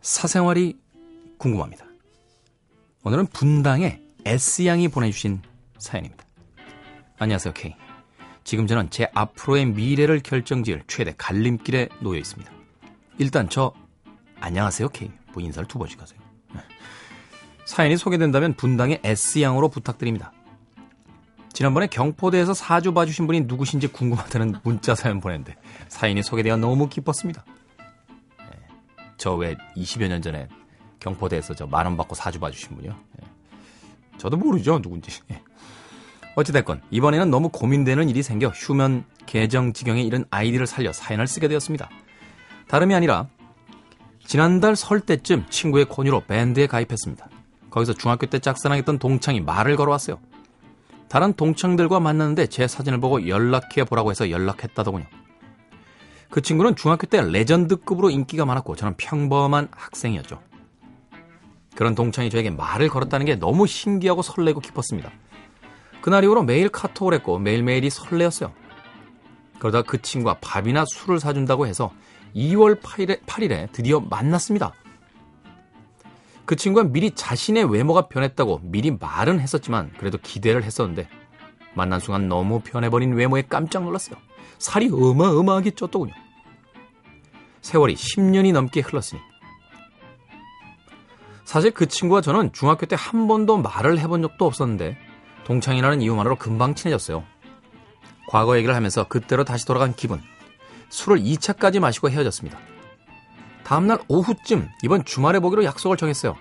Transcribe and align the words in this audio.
사생활이 0.00 0.76
궁금합니다. 1.38 1.86
오늘은 3.04 3.26
분당의 3.26 4.02
S양이 4.24 4.88
보내주신 4.88 5.40
사연입니다. 5.78 6.24
안녕하세요, 7.18 7.54
K. 7.54 7.74
지금 8.44 8.66
저는 8.66 8.90
제 8.90 9.08
앞으로의 9.14 9.66
미래를 9.66 10.20
결정지을 10.20 10.82
최대 10.86 11.14
갈림길에 11.16 11.88
놓여 12.00 12.18
있습니다. 12.18 12.50
일단 13.18 13.48
저 13.48 13.72
안녕하세요, 14.40 14.88
K. 14.90 15.10
뭐 15.32 15.42
인사를 15.42 15.66
두 15.68 15.78
번씩 15.78 16.00
하세요. 16.00 16.18
네. 16.54 16.60
사연이 17.64 17.96
소개된다면 17.96 18.54
분당의 18.54 19.00
S양으로 19.04 19.68
부탁드립니다. 19.68 20.32
지난번에 21.52 21.86
경포대에서 21.86 22.54
사주 22.54 22.92
봐주신 22.92 23.26
분이 23.26 23.42
누구신지 23.42 23.88
궁금하다는 23.88 24.56
문자 24.62 24.94
사연 24.94 25.20
보냈는데 25.20 25.56
사연이 25.88 26.22
소개되어 26.22 26.56
너무 26.56 26.88
기뻤습니다. 26.88 27.44
네. 29.18 29.24
저왜 29.24 29.56
20여 29.76 30.08
년 30.08 30.22
전에 30.22 30.48
경포대에서 31.00 31.54
저 31.54 31.66
만 31.66 31.86
원 31.86 31.96
받고 31.96 32.14
사주 32.14 32.40
봐주신 32.40 32.76
분이요. 32.76 32.92
네. 32.92 33.28
저도 34.18 34.36
모르죠 34.36 34.80
누군지. 34.80 35.10
네. 35.28 35.42
어찌됐건 36.34 36.82
이번에는 36.90 37.30
너무 37.30 37.48
고민되는 37.48 38.08
일이 38.08 38.22
생겨 38.22 38.48
휴면 38.48 39.04
계정 39.26 39.72
지경에 39.72 40.02
이른 40.02 40.24
아이디를 40.30 40.66
살려 40.66 40.92
사연을 40.92 41.26
쓰게 41.26 41.48
되었습니다. 41.48 41.88
다름이 42.68 42.94
아니라 42.94 43.28
지난달 44.24 44.76
설 44.76 45.00
때쯤 45.00 45.46
친구의 45.50 45.86
권유로 45.86 46.22
밴드에 46.26 46.66
가입했습니다. 46.66 47.28
거기서 47.70 47.94
중학교 47.94 48.26
때 48.26 48.38
짝사랑했던 48.38 48.98
동창이 48.98 49.40
말을 49.40 49.76
걸어왔어요. 49.76 50.18
다른 51.08 51.32
동창들과 51.32 52.00
만났는데 52.00 52.46
제 52.48 52.68
사진을 52.68 53.00
보고 53.00 53.26
연락해 53.26 53.84
보라고 53.84 54.10
해서 54.10 54.30
연락했다더군요. 54.30 55.06
그 56.30 56.42
친구는 56.42 56.76
중학교 56.76 57.06
때 57.06 57.22
레전드급으로 57.22 58.10
인기가 58.10 58.44
많았고 58.44 58.76
저는 58.76 58.94
평범한 58.96 59.68
학생이었죠. 59.70 60.40
그런 61.74 61.94
동창이 61.94 62.28
저에게 62.28 62.50
말을 62.50 62.88
걸었다는 62.88 63.24
게 63.24 63.36
너무 63.36 63.66
신기하고 63.66 64.22
설레고 64.22 64.60
기뻤습니다. 64.60 65.10
그날 66.00 66.24
이후로 66.24 66.42
매일 66.42 66.68
카톡을 66.68 67.14
했고 67.14 67.38
매일매일이 67.38 67.90
설레었어요. 67.90 68.52
그러다 69.58 69.82
그 69.82 70.00
친구가 70.00 70.38
밥이나 70.40 70.84
술을 70.86 71.20
사준다고 71.20 71.66
해서 71.66 71.92
2월 72.34 72.80
8일에, 72.80 73.20
8일에 73.24 73.72
드디어 73.72 74.00
만났습니다. 74.00 74.72
그 76.44 76.56
친구가 76.56 76.88
미리 76.88 77.10
자신의 77.10 77.70
외모가 77.70 78.08
변했다고 78.08 78.60
미리 78.62 78.90
말은 78.90 79.40
했었지만 79.40 79.92
그래도 79.98 80.18
기대를 80.18 80.64
했었는데 80.64 81.08
만난 81.74 82.00
순간 82.00 82.28
너무 82.28 82.60
변해버린 82.60 83.12
외모에 83.14 83.42
깜짝 83.42 83.84
놀랐어요. 83.84 84.16
살이 84.58 84.90
어마어마하게 84.92 85.70
쪘더군요. 85.70 86.12
세월이 87.62 87.94
10년이 87.94 88.52
넘게 88.52 88.80
흘렀으니 88.80 89.20
사실 91.44 91.70
그 91.70 91.86
친구와 91.86 92.20
저는 92.20 92.52
중학교 92.52 92.86
때 92.86 92.96
한 92.96 93.26
번도 93.26 93.58
말을 93.58 93.98
해본 93.98 94.22
적도 94.22 94.46
없었는데 94.46 94.98
동창이라는 95.44 96.02
이유만으로 96.02 96.36
금방 96.36 96.74
친해졌어요. 96.74 97.24
과거 98.28 98.56
얘기를 98.58 98.74
하면서 98.74 99.04
그때로 99.04 99.44
다시 99.44 99.64
돌아간 99.64 99.94
기분. 99.94 100.20
술을 100.90 101.18
2차까지 101.20 101.80
마시고 101.80 102.10
헤어졌습니다. 102.10 102.58
다음날 103.64 103.98
오후쯤 104.08 104.68
이번 104.82 105.04
주말에 105.04 105.40
보기로 105.40 105.64
약속을 105.64 105.96
정했어요. 105.96 106.36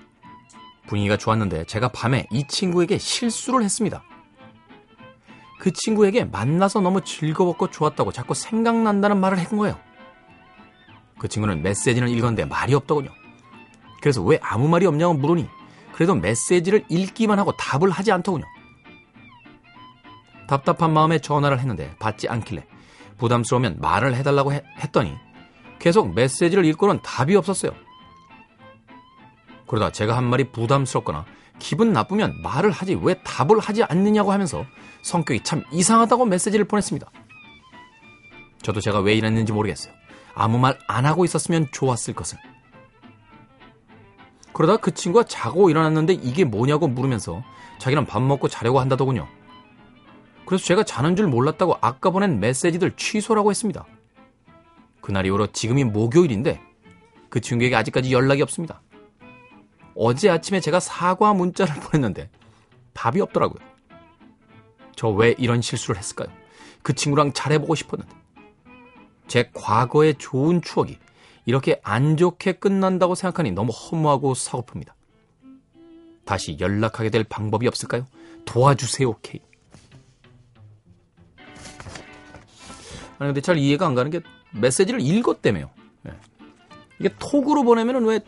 분위기가 0.87 1.17
좋았는데 1.17 1.65
제가 1.65 1.89
밤에 1.89 2.27
이 2.31 2.45
친구에게 2.47 2.97
실수를 2.97 3.63
했습니다. 3.63 4.03
그 5.59 5.71
친구에게 5.71 6.25
만나서 6.25 6.81
너무 6.81 7.01
즐거웠고 7.01 7.71
좋았다고 7.71 8.11
자꾸 8.11 8.33
생각난다는 8.33 9.19
말을 9.19 9.39
한 9.39 9.57
거예요. 9.57 9.77
그 11.17 11.27
친구는 11.27 11.63
메시지는 11.63 12.09
읽었는데 12.09 12.45
말이 12.45 12.73
없더군요. 12.73 13.09
그래서 14.01 14.21
왜 14.21 14.39
아무 14.41 14.67
말이 14.67 14.85
없냐고 14.85 15.13
물으니 15.15 15.47
그래도 15.93 16.13
메시지를 16.13 16.85
읽기만 16.89 17.39
하고 17.39 17.53
답을 17.57 17.89
하지 17.89 18.11
않더군요. 18.11 18.45
답답한 20.47 20.93
마음에 20.93 21.19
전화를 21.19 21.59
했는데 21.59 21.93
받지 21.99 22.29
않길래 22.29 22.65
부담스러우면 23.17 23.77
말을 23.79 24.15
해달라고 24.15 24.53
해, 24.53 24.63
했더니 24.79 25.15
계속 25.79 26.13
메시지를 26.13 26.65
읽고는 26.65 27.01
답이 27.01 27.35
없었어요. 27.35 27.71
그러다 29.67 29.91
제가 29.91 30.15
한 30.15 30.23
말이 30.23 30.45
부담스럽거나 30.51 31.25
기분 31.59 31.93
나쁘면 31.93 32.41
말을 32.41 32.71
하지 32.71 32.97
왜 33.01 33.15
답을 33.23 33.59
하지 33.59 33.83
않느냐고 33.83 34.31
하면서 34.31 34.65
성격이 35.01 35.43
참 35.43 35.63
이상하다고 35.71 36.25
메시지를 36.25 36.65
보냈습니다. 36.65 37.09
저도 38.61 38.81
제가 38.81 38.99
왜 38.99 39.13
이랬는지 39.15 39.51
모르겠어요. 39.53 39.93
아무 40.33 40.59
말 40.59 40.77
안 40.87 41.05
하고 41.05 41.25
있었으면 41.25 41.67
좋았을 41.71 42.13
것을. 42.13 42.37
그러다 44.53 44.77
그 44.77 44.93
친구가 44.93 45.25
자고 45.25 45.69
일어났는데 45.69 46.13
이게 46.13 46.43
뭐냐고 46.43 46.87
물으면서 46.87 47.43
자기는 47.79 48.05
밥 48.05 48.21
먹고 48.21 48.47
자려고 48.47 48.79
한다더군요. 48.79 49.27
그래서 50.45 50.65
제가 50.65 50.83
자는 50.83 51.15
줄 51.15 51.27
몰랐다고 51.27 51.77
아까 51.81 52.09
보낸 52.09 52.39
메시지들 52.39 52.95
취소라고 52.95 53.51
했습니다. 53.51 53.85
그날 55.01 55.25
이후로 55.25 55.47
지금이 55.47 55.83
목요일인데 55.83 56.59
그 57.29 57.41
친구에게 57.41 57.75
아직까지 57.75 58.11
연락이 58.11 58.41
없습니다. 58.41 58.81
어제 59.97 60.29
아침에 60.29 60.59
제가 60.59 60.79
사과 60.79 61.33
문자를 61.33 61.73
보냈는데 61.81 62.29
답이 62.93 63.19
없더라고요. 63.21 63.59
저 64.95 65.09
왜 65.09 65.35
이런 65.37 65.61
실수를 65.61 65.97
했을까요? 65.97 66.29
그 66.81 66.93
친구랑 66.93 67.33
잘해보고 67.33 67.75
싶었는데. 67.75 68.15
제 69.27 69.49
과거의 69.53 70.15
좋은 70.17 70.61
추억이 70.61 70.97
이렇게 71.45 71.79
안 71.83 72.15
좋게 72.17 72.53
끝난다고 72.53 73.13
생각하니 73.13 73.51
너무 73.51 73.71
허무하고 73.71 74.33
서글픕니다. 74.33 74.93
다시 76.25 76.57
연락하게 76.59 77.09
될 77.09 77.23
방법이 77.23 77.67
없을까요? 77.67 78.05
도와주세요, 78.45 79.13
K. 79.21 79.41
아니, 83.19 83.29
근데 83.29 83.41
잘 83.41 83.57
이해가 83.57 83.85
안 83.85 83.95
가는 83.95 84.11
게 84.11 84.21
메시지를 84.51 85.01
읽었다며요. 85.01 85.69
네. 86.03 86.11
이게 86.99 87.09
톡으로 87.19 87.63
보내면은 87.63 88.05
왜 88.05 88.19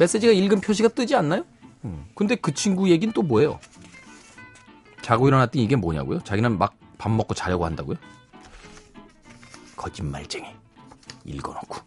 메시지가 0.00 0.32
읽은 0.32 0.60
표시가 0.60 0.88
뜨지 0.88 1.14
않나요? 1.14 1.44
음. 1.84 2.06
근데 2.16 2.34
그 2.34 2.52
친구 2.52 2.90
얘기는 2.90 3.12
또 3.14 3.22
뭐예요? 3.22 3.60
자고 5.02 5.28
일어났더니 5.28 5.64
이게 5.64 5.76
뭐냐고요? 5.76 6.20
자기는 6.24 6.58
막 6.58 6.80
밥 7.00 7.10
먹고 7.10 7.32
자려고 7.32 7.64
한다고요? 7.64 7.96
거짓말쟁이. 9.74 10.54
읽어놓고. 11.24 11.78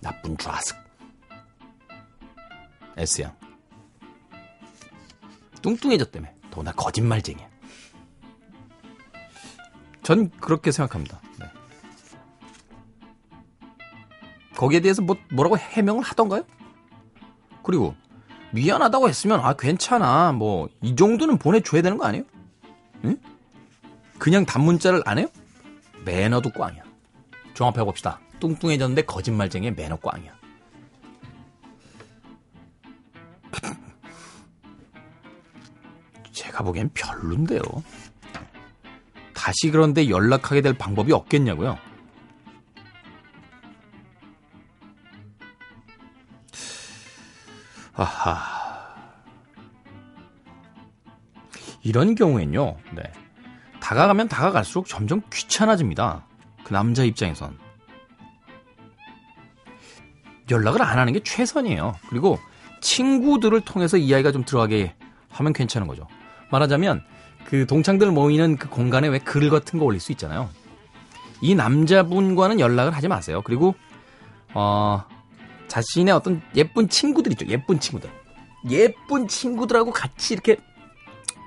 나쁜 0.00 0.36
좌석. 0.36 0.76
S양. 2.96 3.36
뚱뚱해졌다며. 5.62 6.26
더나 6.50 6.72
거짓말쟁이야. 6.72 7.48
전 10.02 10.30
그렇게 10.40 10.72
생각합니다. 10.72 11.20
네. 11.38 11.46
거기에 14.56 14.80
대해서 14.80 15.00
뭐, 15.00 15.16
뭐라고 15.30 15.56
해명을 15.56 16.02
하던가요? 16.02 16.44
그리고 17.68 17.94
미안하다고 18.52 19.10
했으면 19.10 19.40
아 19.40 19.52
괜찮아 19.52 20.32
뭐 20.32 20.68
이 20.82 20.96
정도는 20.96 21.36
보내줘야 21.36 21.82
되는 21.82 21.98
거 21.98 22.06
아니에요? 22.06 22.24
응? 23.04 23.18
그냥 24.18 24.46
단문자를 24.46 25.02
안 25.04 25.18
해요? 25.18 25.26
매너도 26.06 26.48
꽝이야. 26.50 26.82
종합해 27.52 27.84
봅시다. 27.84 28.20
뚱뚱해졌는데 28.40 29.02
거짓말쟁이의 29.02 29.74
매너 29.74 29.96
꽝이야. 29.96 30.32
제가 36.32 36.64
보기엔 36.64 36.88
별론데요. 36.94 37.60
다시 39.34 39.70
그런데 39.70 40.08
연락하게 40.08 40.62
될 40.62 40.72
방법이 40.72 41.12
없겠냐고요? 41.12 41.76
아하. 47.98 48.38
이런 51.82 52.14
경우엔요, 52.14 52.76
네. 52.94 53.02
다가가면 53.80 54.28
다가갈수록 54.28 54.86
점점 54.86 55.20
귀찮아집니다. 55.32 56.24
그 56.64 56.72
남자 56.72 57.02
입장에선. 57.02 57.58
연락을 60.50 60.80
안 60.80 60.98
하는 60.98 61.12
게 61.12 61.20
최선이에요. 61.22 61.96
그리고 62.08 62.38
친구들을 62.80 63.60
통해서 63.62 63.96
이야기가 63.96 64.32
좀 64.32 64.44
들어가게 64.44 64.94
하면 65.30 65.52
괜찮은 65.52 65.86
거죠. 65.88 66.06
말하자면 66.50 67.04
그 67.44 67.66
동창들 67.66 68.10
모이는 68.12 68.56
그 68.56 68.68
공간에 68.68 69.08
왜 69.08 69.18
글 69.18 69.50
같은 69.50 69.78
거 69.78 69.84
올릴 69.84 70.00
수 70.00 70.12
있잖아요. 70.12 70.48
이 71.40 71.54
남자분과는 71.54 72.60
연락을 72.60 72.94
하지 72.94 73.08
마세요. 73.08 73.42
그리고 73.44 73.74
어 74.54 75.04
자신의 75.78 76.12
어떤 76.12 76.42
예쁜 76.56 76.88
친구들 76.88 77.32
있죠. 77.32 77.46
예쁜 77.46 77.78
친구들. 77.78 78.10
예쁜 78.70 79.28
친구들하고 79.28 79.92
같이 79.92 80.34
이렇게 80.34 80.56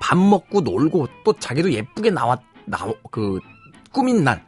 밥 0.02 0.18
먹고 0.18 0.62
놀고 0.62 1.08
또 1.26 1.34
자기도 1.34 1.72
예쁘게 1.72 2.12
나왔 2.12 2.42
나오 2.66 2.96
그 3.12 3.40
꾸민 3.92 4.24
날 4.24 4.46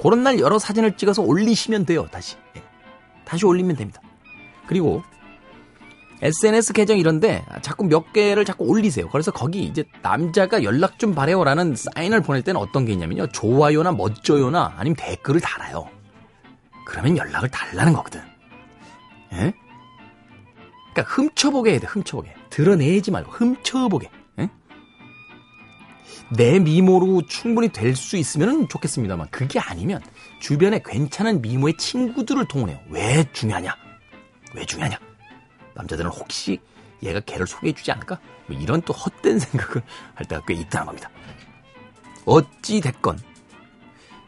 그런 0.00 0.22
날 0.22 0.38
여러 0.38 0.58
사진을 0.58 0.96
찍어서 0.96 1.22
올리시면 1.22 1.86
돼요. 1.86 2.06
다시 2.10 2.36
예. 2.56 2.62
다시 3.24 3.46
올리면 3.46 3.76
됩니다. 3.76 4.02
그리고 4.66 5.02
SNS 6.20 6.74
계정 6.74 6.98
이런데 6.98 7.44
자꾸 7.62 7.84
몇 7.84 8.12
개를 8.12 8.44
자꾸 8.44 8.64
올리세요. 8.64 9.08
그래서 9.08 9.30
거기 9.32 9.64
이제 9.64 9.84
남자가 10.02 10.62
연락 10.62 10.98
좀 10.98 11.14
바래요라는 11.14 11.74
사인을 11.74 12.20
보낼 12.20 12.42
때는 12.42 12.60
어떤 12.60 12.84
게 12.84 12.92
있냐면요. 12.92 13.28
좋아요나 13.28 13.92
멋져요나 13.92 14.74
아니면 14.76 14.94
댓글을 14.96 15.40
달아요. 15.40 15.88
그러면 16.84 17.16
연락을 17.16 17.48
달라는 17.48 17.94
거거든. 17.94 18.31
예? 19.32 19.52
그러니까 20.92 21.14
훔쳐보게 21.14 21.72
해야 21.72 21.80
돼. 21.80 21.86
훔쳐보게. 21.86 22.34
드러내지 22.50 23.10
말고 23.10 23.30
훔쳐보게. 23.32 24.10
예? 24.40 24.50
내 26.36 26.58
미모로 26.58 27.26
충분히 27.26 27.68
될 27.68 27.96
수 27.96 28.16
있으면 28.16 28.68
좋겠습니다만 28.68 29.28
그게 29.30 29.58
아니면 29.58 30.00
주변에 30.40 30.80
괜찮은 30.84 31.40
미모의 31.42 31.76
친구들을 31.76 32.46
동원해요. 32.46 32.78
왜 32.90 33.24
중요하냐? 33.32 33.74
왜 34.54 34.64
중요하냐? 34.66 34.98
남자들은 35.74 36.10
혹시 36.10 36.60
얘가 37.02 37.20
걔를 37.20 37.46
소개해주지 37.46 37.90
않을까? 37.92 38.18
뭐 38.46 38.56
이런 38.58 38.82
또 38.82 38.92
헛된 38.92 39.38
생각을 39.38 39.82
할 40.14 40.26
때가 40.26 40.42
꽤 40.46 40.54
있다는 40.54 40.86
겁니다. 40.86 41.10
어찌 42.24 42.80
됐건 42.80 43.18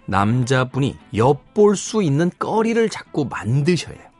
남자분이 0.06 0.96
엿볼 1.14 1.76
수 1.76 2.02
있는 2.02 2.30
거리를 2.38 2.88
자꾸 2.90 3.26
만드셔야 3.26 3.94
돼요. 3.94 4.10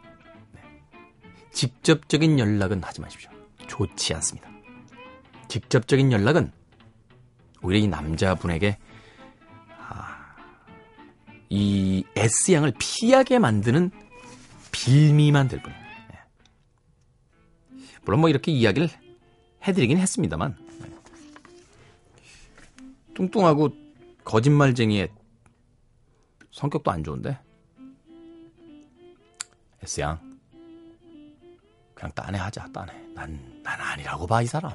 네. 1.55 1.61
직접적인 1.61 2.39
연락은 2.39 2.83
하지 2.83 3.01
마십시오. 3.01 3.31
좋지 3.69 4.13
않습니다. 4.15 4.51
직접적인 5.49 6.11
연락은 6.11 6.53
오히려 7.63 7.79
이 7.79 7.87
남자분에게 7.87 8.77
아, 9.79 10.37
이 11.49 12.05
S양을 12.17 12.73
피하게 12.79 13.39
만드는 13.39 13.91
빌미만 14.73 15.49
될 15.49 15.63
뿐입니다. 15.63 15.85
물론 18.03 18.21
뭐 18.21 18.29
이렇게 18.29 18.53
이야기를 18.53 18.89
해드리긴 19.67 19.97
했습니다만 19.99 20.57
뚱뚱하고 23.15 23.71
거짓말쟁이의 24.25 25.09
성격도 26.51 26.91
안 26.91 27.05
좋은데 27.05 27.39
S양 29.83 30.34
그냥 31.95 32.13
딴애 32.15 32.39
하자 32.39 32.69
딴애. 32.73 32.93
난, 33.15 33.61
난 33.63 33.81
아니라고 33.81 34.27
봐 34.27 34.43
이 34.43 34.47
사람 34.47 34.73